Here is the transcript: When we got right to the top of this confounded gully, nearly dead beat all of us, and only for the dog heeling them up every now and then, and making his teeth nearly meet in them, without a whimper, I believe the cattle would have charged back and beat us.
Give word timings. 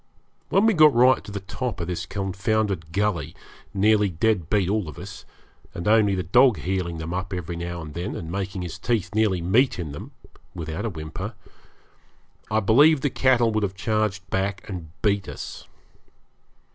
When 0.49 0.65
we 0.65 0.73
got 0.73 0.95
right 0.95 1.23
to 1.23 1.31
the 1.31 1.41
top 1.41 1.79
of 1.79 1.85
this 1.85 2.07
confounded 2.07 2.91
gully, 2.91 3.35
nearly 3.71 4.09
dead 4.09 4.49
beat 4.49 4.67
all 4.67 4.89
of 4.89 4.97
us, 4.97 5.25
and 5.75 5.87
only 5.87 6.13
for 6.13 6.23
the 6.23 6.27
dog 6.27 6.57
heeling 6.57 6.97
them 6.97 7.13
up 7.13 7.31
every 7.33 7.55
now 7.55 7.83
and 7.83 7.93
then, 7.93 8.15
and 8.15 8.31
making 8.31 8.63
his 8.63 8.79
teeth 8.79 9.13
nearly 9.13 9.41
meet 9.43 9.77
in 9.77 9.91
them, 9.91 10.09
without 10.55 10.85
a 10.85 10.89
whimper, 10.89 11.35
I 12.49 12.61
believe 12.61 13.01
the 13.01 13.11
cattle 13.11 13.51
would 13.51 13.61
have 13.61 13.75
charged 13.75 14.27
back 14.31 14.67
and 14.67 14.89
beat 15.03 15.27
us. 15.29 15.67